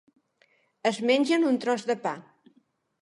Es 0.91 0.97
mengen 1.09 1.45
un 1.51 1.61
tros 1.67 1.85
de 1.91 1.97
pa. 2.07 2.15